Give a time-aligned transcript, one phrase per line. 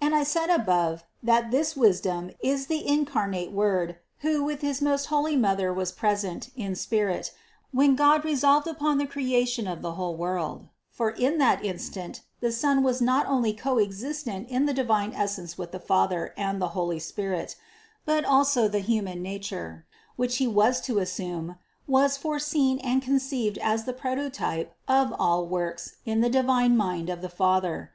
[0.00, 1.32] And I said above (No.
[1.32, 5.92] 54) that this Wisdom is the incarnate Word, who with his most holy Mother was
[5.92, 7.30] present, in spirit,
[7.70, 12.50] when God resolved upon the creation of the whole world; for in that instant the
[12.50, 17.54] Son was not only coexistent in divine essence with the Father and the Holy Spirit,
[18.04, 19.86] but also the human nature,
[20.16, 21.54] which He was to assume,
[21.86, 27.08] was foreseen and conceived as the pro totype of all works in the divine mind
[27.08, 27.92] of the Father.